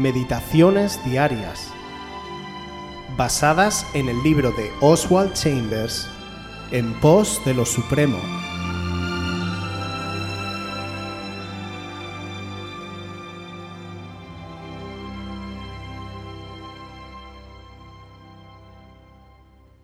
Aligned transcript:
Meditaciones 0.00 0.98
Diarias, 1.04 1.68
basadas 3.18 3.86
en 3.92 4.08
el 4.08 4.22
libro 4.22 4.50
de 4.50 4.70
Oswald 4.80 5.34
Chambers, 5.34 6.08
En 6.70 6.98
pos 7.00 7.38
de 7.44 7.52
lo 7.52 7.66
Supremo. 7.66 8.16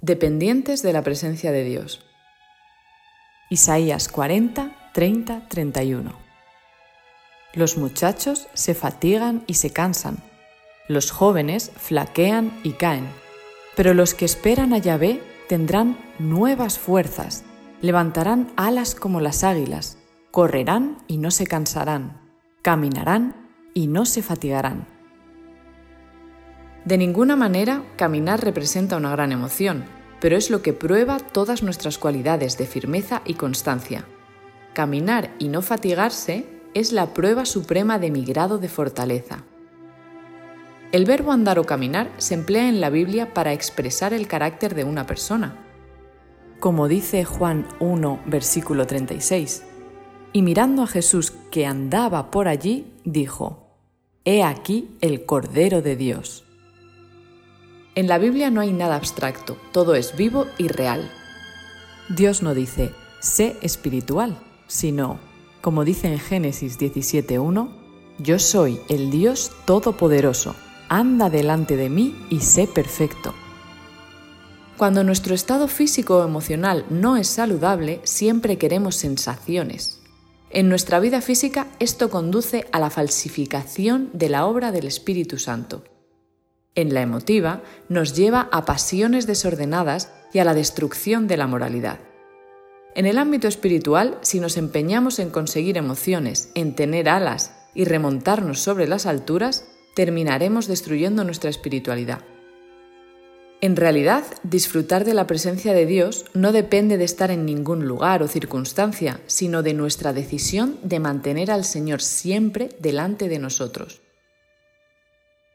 Dependientes 0.00 0.82
de 0.82 0.94
la 0.94 1.02
presencia 1.02 1.52
de 1.52 1.62
Dios. 1.64 2.06
Isaías 3.50 4.08
40, 4.08 4.90
30, 4.94 5.46
31. 5.48 6.25
Los 7.56 7.78
muchachos 7.78 8.48
se 8.52 8.74
fatigan 8.74 9.42
y 9.46 9.54
se 9.54 9.70
cansan, 9.70 10.18
los 10.88 11.10
jóvenes 11.10 11.72
flaquean 11.74 12.52
y 12.62 12.72
caen, 12.72 13.08
pero 13.74 13.94
los 13.94 14.12
que 14.12 14.26
esperan 14.26 14.74
a 14.74 14.78
Yahvé 14.78 15.22
tendrán 15.48 15.96
nuevas 16.18 16.78
fuerzas, 16.78 17.44
levantarán 17.80 18.52
alas 18.56 18.94
como 18.94 19.22
las 19.22 19.42
águilas, 19.42 19.96
correrán 20.30 20.98
y 21.08 21.16
no 21.16 21.30
se 21.30 21.46
cansarán, 21.46 22.20
caminarán 22.60 23.48
y 23.72 23.86
no 23.86 24.04
se 24.04 24.20
fatigarán. 24.20 24.86
De 26.84 26.98
ninguna 26.98 27.36
manera 27.36 27.82
caminar 27.96 28.44
representa 28.44 28.98
una 28.98 29.12
gran 29.12 29.32
emoción, 29.32 29.86
pero 30.20 30.36
es 30.36 30.50
lo 30.50 30.60
que 30.60 30.74
prueba 30.74 31.20
todas 31.20 31.62
nuestras 31.62 31.96
cualidades 31.96 32.58
de 32.58 32.66
firmeza 32.66 33.22
y 33.24 33.32
constancia. 33.32 34.04
Caminar 34.74 35.34
y 35.38 35.48
no 35.48 35.62
fatigarse 35.62 36.55
es 36.76 36.92
la 36.92 37.14
prueba 37.14 37.46
suprema 37.46 37.98
de 37.98 38.10
mi 38.10 38.22
grado 38.22 38.58
de 38.58 38.68
fortaleza. 38.68 39.44
El 40.92 41.06
verbo 41.06 41.32
andar 41.32 41.58
o 41.58 41.64
caminar 41.64 42.12
se 42.18 42.34
emplea 42.34 42.68
en 42.68 42.82
la 42.82 42.90
Biblia 42.90 43.32
para 43.32 43.54
expresar 43.54 44.12
el 44.12 44.28
carácter 44.28 44.74
de 44.74 44.84
una 44.84 45.06
persona. 45.06 45.56
Como 46.60 46.86
dice 46.86 47.24
Juan 47.24 47.66
1, 47.80 48.24
versículo 48.26 48.86
36, 48.86 49.62
y 50.34 50.42
mirando 50.42 50.82
a 50.82 50.86
Jesús 50.86 51.32
que 51.50 51.64
andaba 51.64 52.30
por 52.30 52.46
allí, 52.46 52.92
dijo, 53.04 53.70
He 54.26 54.42
aquí 54.42 54.98
el 55.00 55.24
Cordero 55.24 55.80
de 55.80 55.96
Dios. 55.96 56.44
En 57.94 58.06
la 58.06 58.18
Biblia 58.18 58.50
no 58.50 58.60
hay 58.60 58.74
nada 58.74 58.96
abstracto, 58.96 59.56
todo 59.72 59.94
es 59.94 60.14
vivo 60.14 60.44
y 60.58 60.68
real. 60.68 61.10
Dios 62.10 62.42
no 62.42 62.52
dice, 62.52 62.92
sé 63.18 63.56
espiritual, 63.62 64.38
sino, 64.66 65.25
como 65.66 65.84
dice 65.84 66.06
en 66.06 66.20
Génesis 66.20 66.78
17.1, 66.78 67.68
Yo 68.20 68.38
soy 68.38 68.78
el 68.88 69.10
Dios 69.10 69.50
Todopoderoso, 69.64 70.54
anda 70.88 71.28
delante 71.28 71.76
de 71.76 71.90
mí 71.90 72.14
y 72.30 72.38
sé 72.38 72.68
perfecto. 72.68 73.34
Cuando 74.76 75.02
nuestro 75.02 75.34
estado 75.34 75.66
físico 75.66 76.18
o 76.18 76.24
emocional 76.24 76.86
no 76.88 77.16
es 77.16 77.26
saludable, 77.26 78.00
siempre 78.04 78.58
queremos 78.58 78.94
sensaciones. 78.94 80.00
En 80.50 80.68
nuestra 80.68 81.00
vida 81.00 81.20
física 81.20 81.66
esto 81.80 82.10
conduce 82.10 82.68
a 82.70 82.78
la 82.78 82.88
falsificación 82.88 84.10
de 84.12 84.28
la 84.28 84.46
obra 84.46 84.70
del 84.70 84.86
Espíritu 84.86 85.36
Santo. 85.36 85.82
En 86.76 86.94
la 86.94 87.02
emotiva 87.02 87.64
nos 87.88 88.14
lleva 88.14 88.48
a 88.52 88.64
pasiones 88.66 89.26
desordenadas 89.26 90.12
y 90.32 90.38
a 90.38 90.44
la 90.44 90.54
destrucción 90.54 91.26
de 91.26 91.36
la 91.36 91.48
moralidad. 91.48 91.98
En 92.96 93.04
el 93.04 93.18
ámbito 93.18 93.46
espiritual, 93.46 94.16
si 94.22 94.40
nos 94.40 94.56
empeñamos 94.56 95.18
en 95.18 95.28
conseguir 95.28 95.76
emociones, 95.76 96.48
en 96.54 96.74
tener 96.74 97.10
alas 97.10 97.52
y 97.74 97.84
remontarnos 97.84 98.60
sobre 98.60 98.88
las 98.88 99.04
alturas, 99.04 99.68
terminaremos 99.94 100.66
destruyendo 100.66 101.22
nuestra 101.22 101.50
espiritualidad. 101.50 102.20
En 103.60 103.76
realidad, 103.76 104.24
disfrutar 104.44 105.04
de 105.04 105.12
la 105.12 105.26
presencia 105.26 105.74
de 105.74 105.84
Dios 105.84 106.24
no 106.32 106.52
depende 106.52 106.96
de 106.96 107.04
estar 107.04 107.30
en 107.30 107.44
ningún 107.44 107.86
lugar 107.86 108.22
o 108.22 108.28
circunstancia, 108.28 109.20
sino 109.26 109.62
de 109.62 109.74
nuestra 109.74 110.14
decisión 110.14 110.78
de 110.82 110.98
mantener 110.98 111.50
al 111.50 111.64
Señor 111.64 112.00
siempre 112.00 112.70
delante 112.78 113.28
de 113.28 113.38
nosotros. 113.38 114.00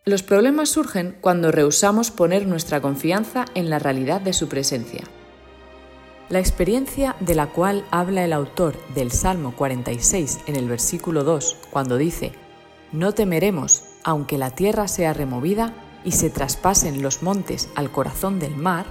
Los 0.06 0.22
problemas 0.22 0.69
surgen 0.69 1.18
cuando 1.22 1.51
rehusamos 1.51 2.12
poner 2.12 2.46
nuestra 2.46 2.81
confianza 2.81 3.46
en 3.56 3.72
la 3.72 3.80
realidad 3.80 4.22
de 4.22 4.34
su 4.34 4.47
presencia. 4.47 5.06
La 6.31 6.40
experiencia 6.40 7.18
de 7.19 7.36
la 7.36 7.47
cual 7.47 7.84
habla 7.92 8.24
el 8.24 8.31
autor 8.31 8.78
del 8.96 9.12
Salmo 9.12 9.53
46 9.53 10.40
en 10.46 10.56
el 10.56 10.69
versículo 10.69 11.25
2, 11.25 11.58
cuando 11.72 11.97
dice, 11.97 12.31
No 12.94 13.12
temeremos, 13.12 13.84
aunque 14.06 14.38
la 14.38 14.52
tierra 14.52 14.88
sea 14.88 15.12
removida 15.12 15.74
y 16.06 16.14
se 16.14 16.30
traspasen 16.30 17.02
los 17.02 17.22
montes 17.22 17.68
al 17.75 17.92
corazón 17.92 18.40
del 18.40 18.56
mar, 18.56 18.86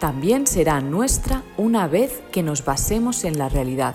también 0.00 0.46
será 0.46 0.80
nuestra 0.80 1.42
una 1.58 1.86
vez 1.88 2.22
que 2.32 2.42
nos 2.42 2.64
basemos 2.64 3.24
en 3.24 3.36
la 3.36 3.50
realidad, 3.50 3.94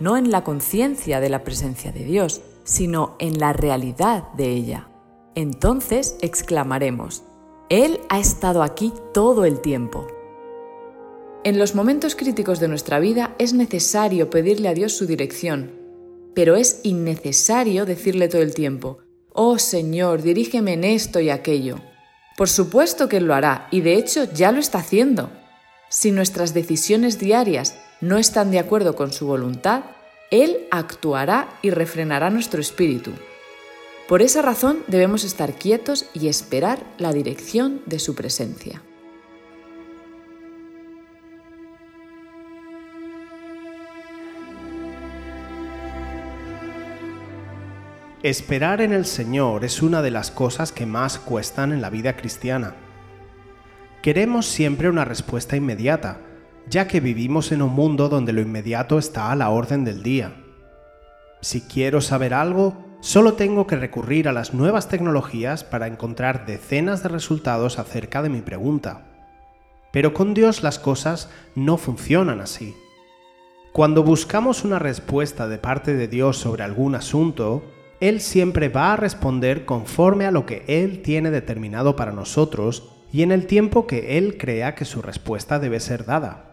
no 0.00 0.16
en 0.16 0.32
la 0.32 0.42
conciencia 0.42 1.20
de 1.20 1.28
la 1.28 1.44
presencia 1.44 1.92
de 1.92 2.02
Dios, 2.02 2.40
sino 2.64 3.14
en 3.20 3.38
la 3.38 3.52
realidad 3.52 4.32
de 4.32 4.48
ella. 4.50 4.88
Entonces 5.36 6.16
exclamaremos, 6.22 7.22
Él 7.68 8.00
ha 8.08 8.18
estado 8.18 8.64
aquí 8.64 8.92
todo 9.14 9.44
el 9.44 9.60
tiempo 9.60 10.08
en 11.42 11.58
los 11.58 11.74
momentos 11.74 12.14
críticos 12.14 12.60
de 12.60 12.68
nuestra 12.68 12.98
vida 13.00 13.34
es 13.38 13.54
necesario 13.54 14.28
pedirle 14.28 14.68
a 14.68 14.74
Dios 14.74 14.92
su 14.92 15.06
dirección, 15.06 15.72
pero 16.34 16.56
es 16.56 16.80
innecesario 16.82 17.86
decirle 17.86 18.28
todo 18.28 18.42
el 18.42 18.54
tiempo, 18.54 18.98
Oh 19.32 19.58
Señor, 19.58 20.22
dirígeme 20.22 20.74
en 20.74 20.84
esto 20.84 21.20
y 21.20 21.30
aquello. 21.30 21.80
Por 22.36 22.48
supuesto 22.48 23.08
que 23.08 23.18
Él 23.18 23.24
lo 23.24 23.34
hará, 23.34 23.68
y 23.70 23.80
de 23.80 23.94
hecho 23.94 24.24
ya 24.32 24.52
lo 24.52 24.60
está 24.60 24.78
haciendo. 24.78 25.30
Si 25.88 26.10
nuestras 26.10 26.52
decisiones 26.52 27.18
diarias 27.18 27.76
no 28.00 28.18
están 28.18 28.50
de 28.50 28.58
acuerdo 28.58 28.94
con 28.94 29.12
su 29.12 29.26
voluntad, 29.26 29.84
Él 30.30 30.66
actuará 30.70 31.58
y 31.62 31.70
refrenará 31.70 32.30
nuestro 32.30 32.60
espíritu. 32.60 33.12
Por 34.08 34.22
esa 34.22 34.42
razón 34.42 34.82
debemos 34.88 35.24
estar 35.24 35.54
quietos 35.54 36.06
y 36.12 36.28
esperar 36.28 36.84
la 36.98 37.12
dirección 37.12 37.82
de 37.86 37.98
su 37.98 38.14
presencia. 38.14 38.82
Esperar 48.22 48.82
en 48.82 48.92
el 48.92 49.06
Señor 49.06 49.64
es 49.64 49.80
una 49.80 50.02
de 50.02 50.10
las 50.10 50.30
cosas 50.30 50.72
que 50.72 50.84
más 50.84 51.18
cuestan 51.18 51.72
en 51.72 51.80
la 51.80 51.88
vida 51.88 52.16
cristiana. 52.16 52.74
Queremos 54.02 54.44
siempre 54.44 54.90
una 54.90 55.06
respuesta 55.06 55.56
inmediata, 55.56 56.18
ya 56.68 56.86
que 56.86 57.00
vivimos 57.00 57.50
en 57.50 57.62
un 57.62 57.72
mundo 57.72 58.10
donde 58.10 58.34
lo 58.34 58.42
inmediato 58.42 58.98
está 58.98 59.32
a 59.32 59.36
la 59.36 59.48
orden 59.48 59.86
del 59.86 60.02
día. 60.02 60.34
Si 61.40 61.62
quiero 61.62 62.02
saber 62.02 62.34
algo, 62.34 62.84
solo 63.00 63.32
tengo 63.32 63.66
que 63.66 63.76
recurrir 63.76 64.28
a 64.28 64.34
las 64.34 64.52
nuevas 64.52 64.90
tecnologías 64.90 65.64
para 65.64 65.86
encontrar 65.86 66.44
decenas 66.44 67.02
de 67.02 67.08
resultados 67.08 67.78
acerca 67.78 68.20
de 68.20 68.28
mi 68.28 68.42
pregunta. 68.42 69.06
Pero 69.92 70.12
con 70.12 70.34
Dios 70.34 70.62
las 70.62 70.78
cosas 70.78 71.30
no 71.54 71.78
funcionan 71.78 72.42
así. 72.42 72.76
Cuando 73.72 74.02
buscamos 74.02 74.62
una 74.62 74.78
respuesta 74.78 75.48
de 75.48 75.56
parte 75.56 75.94
de 75.94 76.06
Dios 76.06 76.36
sobre 76.36 76.64
algún 76.64 76.94
asunto, 76.94 77.64
él 78.00 78.22
siempre 78.22 78.70
va 78.70 78.94
a 78.94 78.96
responder 78.96 79.66
conforme 79.66 80.24
a 80.24 80.30
lo 80.30 80.46
que 80.46 80.64
Él 80.66 81.02
tiene 81.02 81.30
determinado 81.30 81.96
para 81.96 82.12
nosotros 82.12 82.88
y 83.12 83.22
en 83.22 83.30
el 83.30 83.46
tiempo 83.46 83.86
que 83.86 84.16
Él 84.16 84.38
crea 84.38 84.74
que 84.74 84.86
su 84.86 85.02
respuesta 85.02 85.58
debe 85.58 85.80
ser 85.80 86.06
dada. 86.06 86.46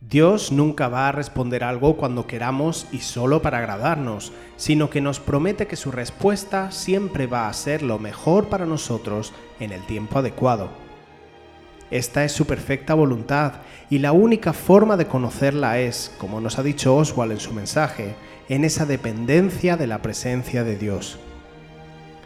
Dios 0.00 0.52
nunca 0.52 0.88
va 0.88 1.08
a 1.08 1.12
responder 1.12 1.64
algo 1.64 1.96
cuando 1.96 2.26
queramos 2.26 2.86
y 2.92 2.98
solo 2.98 3.40
para 3.40 3.58
agradarnos, 3.58 4.34
sino 4.56 4.90
que 4.90 5.00
nos 5.00 5.18
promete 5.18 5.66
que 5.66 5.76
su 5.76 5.90
respuesta 5.90 6.70
siempre 6.70 7.26
va 7.26 7.48
a 7.48 7.52
ser 7.54 7.82
lo 7.82 7.98
mejor 7.98 8.50
para 8.50 8.66
nosotros 8.66 9.32
en 9.58 9.72
el 9.72 9.80
tiempo 9.86 10.18
adecuado. 10.18 10.68
Esta 11.90 12.24
es 12.24 12.32
su 12.32 12.46
perfecta 12.46 12.92
voluntad 12.92 13.62
y 13.88 14.00
la 14.00 14.12
única 14.12 14.52
forma 14.52 14.98
de 14.98 15.06
conocerla 15.06 15.78
es, 15.78 16.14
como 16.18 16.40
nos 16.42 16.58
ha 16.58 16.62
dicho 16.62 16.94
Oswald 16.94 17.32
en 17.32 17.40
su 17.40 17.54
mensaje, 17.54 18.14
en 18.48 18.64
esa 18.64 18.86
dependencia 18.86 19.76
de 19.76 19.86
la 19.86 20.02
presencia 20.02 20.64
de 20.64 20.76
Dios. 20.76 21.18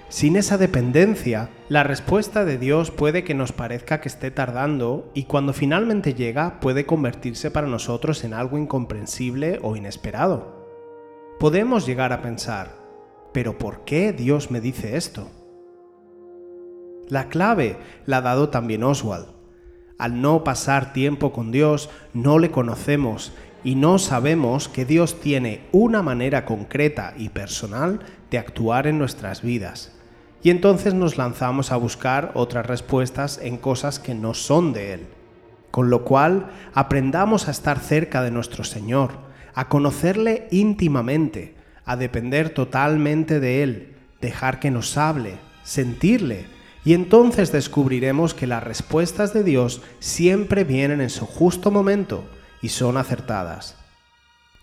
Sin 0.08 0.36
esa 0.36 0.56
dependencia, 0.56 1.50
la 1.68 1.82
respuesta 1.82 2.46
de 2.46 2.56
Dios 2.56 2.90
puede 2.90 3.24
que 3.24 3.34
nos 3.34 3.52
parezca 3.52 4.00
que 4.00 4.08
esté 4.08 4.30
tardando 4.30 5.10
y 5.12 5.24
cuando 5.24 5.52
finalmente 5.52 6.14
llega 6.14 6.60
puede 6.60 6.86
convertirse 6.86 7.50
para 7.50 7.66
nosotros 7.66 8.24
en 8.24 8.32
algo 8.32 8.56
incomprensible 8.56 9.58
o 9.62 9.76
inesperado. 9.76 10.66
Podemos 11.38 11.86
llegar 11.86 12.14
a 12.14 12.22
pensar, 12.22 12.74
¿pero 13.34 13.58
por 13.58 13.84
qué 13.84 14.14
Dios 14.14 14.50
me 14.50 14.62
dice 14.62 14.96
esto? 14.96 15.28
La 17.08 17.28
clave 17.28 17.76
la 18.06 18.18
ha 18.18 18.22
dado 18.22 18.48
también 18.48 18.84
Oswald. 18.84 19.26
Al 19.98 20.22
no 20.22 20.42
pasar 20.42 20.92
tiempo 20.92 21.32
con 21.32 21.52
Dios, 21.52 21.90
no 22.14 22.38
le 22.38 22.50
conocemos 22.50 23.32
y 23.64 23.74
no 23.74 23.98
sabemos 23.98 24.68
que 24.68 24.84
Dios 24.84 25.20
tiene 25.20 25.62
una 25.72 26.02
manera 26.02 26.44
concreta 26.44 27.14
y 27.16 27.30
personal 27.30 28.00
de 28.30 28.38
actuar 28.38 28.86
en 28.86 28.98
nuestras 28.98 29.42
vidas. 29.42 29.92
y 30.40 30.50
entonces 30.50 30.94
nos 30.94 31.16
lanzamos 31.16 31.72
a 31.72 31.76
buscar 31.76 32.30
otras 32.34 32.64
respuestas 32.64 33.40
en 33.42 33.56
cosas 33.56 33.98
que 33.98 34.14
no 34.14 34.34
son 34.34 34.72
de 34.72 34.92
Él. 34.92 35.06
Con 35.72 35.90
lo 35.90 36.04
cual, 36.04 36.50
aprendamos 36.74 37.48
a 37.48 37.50
estar 37.50 37.80
cerca 37.80 38.22
de 38.22 38.30
nuestro 38.30 38.62
Señor, 38.62 39.18
a 39.54 39.68
conocerle 39.68 40.46
íntimamente, 40.52 41.56
a 41.84 41.96
depender 41.96 42.50
totalmente 42.50 43.40
de 43.40 43.64
Él, 43.64 43.96
dejar 44.20 44.60
que 44.60 44.70
nos 44.70 44.96
hable, 44.96 45.38
sentirle, 45.64 46.46
y 46.84 46.94
entonces 46.94 47.50
descubriremos 47.50 48.32
que 48.32 48.46
las 48.46 48.62
respuestas 48.62 49.34
de 49.34 49.42
Dios 49.42 49.82
siempre 49.98 50.62
vienen 50.62 51.00
en 51.00 51.10
su 51.10 51.26
justo 51.26 51.72
momento 51.72 52.24
y 52.62 52.70
son 52.70 52.96
acertadas. 52.96 53.76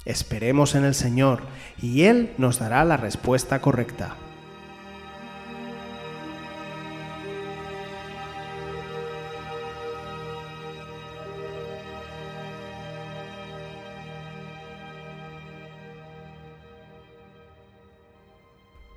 Esperemos 0.05 0.75
en 0.75 0.85
el 0.85 0.93
Señor 0.93 1.43
y 1.81 2.03
Él 2.03 2.33
nos 2.37 2.59
dará 2.59 2.83
la 2.85 2.97
respuesta 2.97 3.61
correcta. 3.61 4.15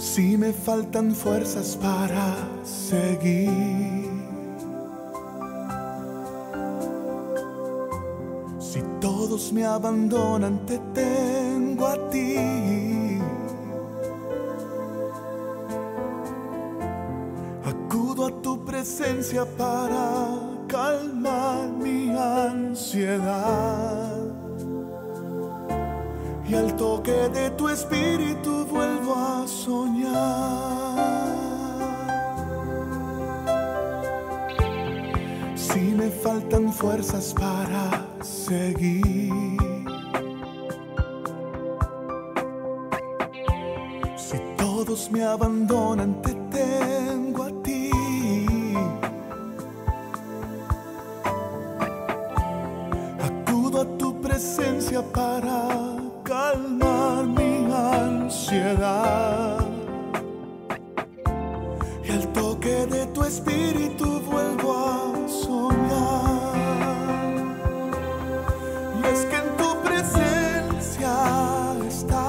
Si 0.00 0.38
me 0.38 0.54
faltan 0.54 1.14
fuerzas 1.14 1.76
para 1.76 2.34
seguir. 2.64 4.08
Si 8.58 8.82
todos 8.98 9.52
me 9.52 9.66
abandonan, 9.66 10.64
te 10.64 10.78
tengo 10.94 11.86
a 11.86 12.08
ti. 12.08 13.18
Acudo 17.62 18.28
a 18.28 18.40
tu 18.40 18.64
presencia 18.64 19.44
para 19.44 20.30
calmar 20.66 21.68
mi 21.68 22.10
ansiedad. 22.16 24.19
Y 26.50 26.54
al 26.56 26.74
toque 26.74 27.12
de 27.12 27.50
tu 27.50 27.68
espíritu 27.68 28.66
vuelvo 28.66 29.14
a 29.14 29.46
soñar. 29.46 30.10
Si 35.54 35.78
me 35.78 36.10
faltan 36.10 36.72
fuerzas 36.72 37.32
para 37.38 38.04
seguir. 38.20 39.30
Si 44.16 44.38
todos 44.56 45.08
me 45.12 45.22
abandonan, 45.22 46.20
te 46.20 46.39
de 62.90 63.06
tu 63.06 63.22
espíritu 63.22 64.20
vuelvo 64.30 64.72
a 64.74 65.28
soñar. 65.28 66.54
Y 68.98 69.06
es 69.12 69.20
que 69.26 69.36
en 69.36 69.56
tu 69.56 69.68
presencia 69.82 71.14
está 71.88 72.26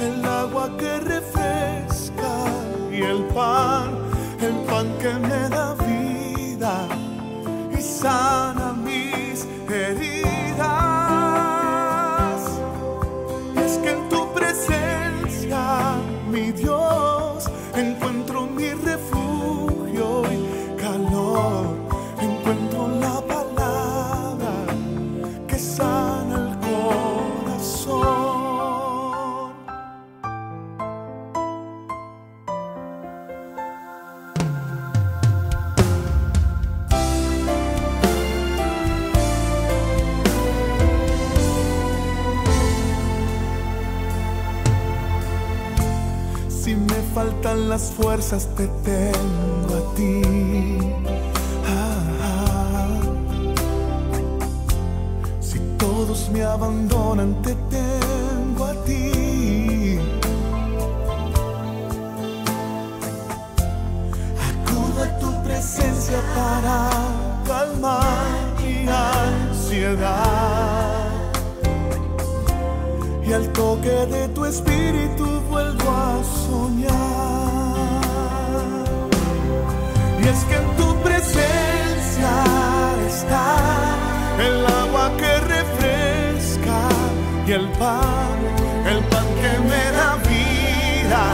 el 0.00 0.24
agua 0.24 0.70
que 0.78 1.00
refresca 1.00 2.34
y 2.90 3.02
el 3.02 3.24
pan, 3.34 3.88
el 4.40 4.56
pan 4.68 4.86
que 5.02 5.12
me 5.28 5.48
da 5.48 5.74
vida 5.74 6.88
y 7.76 7.82
sana 7.82 8.65
las 47.76 47.92
fuerzas, 47.92 48.48
te 48.56 48.66
tengo 48.88 49.70
a 49.80 49.82
ti. 49.94 50.22
Ah, 51.66 52.00
ah. 52.22 53.00
Si 55.40 55.58
todos 55.76 56.30
me 56.30 56.42
abandonan, 56.42 57.30
te 57.42 57.54
tengo 57.76 58.64
a 58.64 58.74
ti. 58.86 59.98
Acudo 64.48 64.98
a 65.02 65.18
tu 65.20 65.30
presencia 65.46 66.18
para 66.34 66.76
calmar 67.46 68.26
mi 68.62 68.88
ansiedad 68.88 70.16
y 73.26 73.32
al 73.34 73.52
toque 73.52 73.96
de 74.14 74.28
tu 74.28 74.46
espíritu 74.46 75.26
vuelvo 75.50 75.90
a 75.90 76.24
soñar. 76.46 77.55
Y 80.26 80.28
es 80.28 80.42
que 80.46 80.56
en 80.56 80.76
tu 80.76 80.92
presencia 81.02 82.32
está 83.06 83.46
el 84.40 84.66
agua 84.66 85.12
que 85.16 85.38
refresca 85.38 86.80
y 87.46 87.52
el 87.52 87.68
pan, 87.78 88.38
el 88.88 89.04
pan 89.04 89.26
que 89.40 89.52
me 89.70 89.84
da 89.92 90.16
vida 90.28 91.30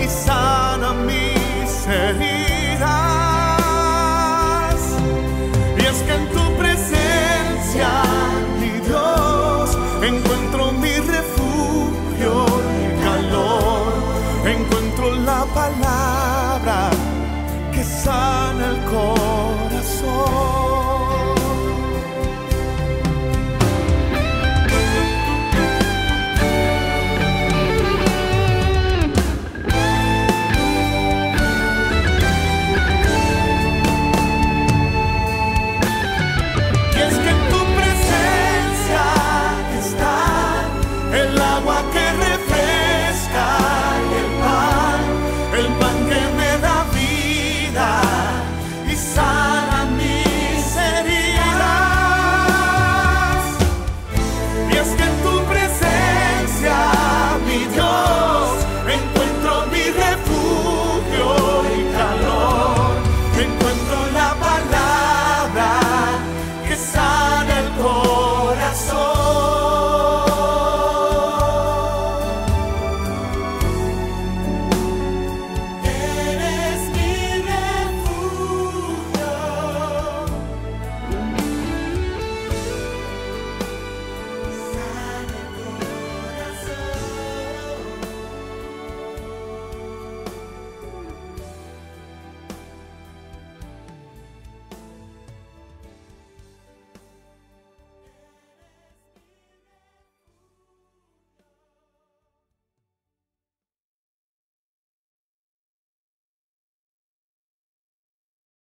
y 0.00 0.06
sana 0.06 0.92
heridas. 0.92 1.25